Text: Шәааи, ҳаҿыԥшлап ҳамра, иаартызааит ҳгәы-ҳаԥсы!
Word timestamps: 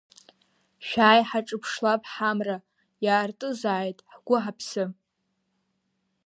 Шәааи, 0.87 1.21
ҳаҿыԥшлап 1.29 2.01
ҳамра, 2.13 2.57
иаартызааит 3.05 3.99
ҳгәы-ҳаԥсы! 4.13 4.83